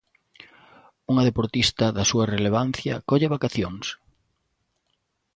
[1.11, 3.85] Unha deportista da súa relevancia colle vacacións?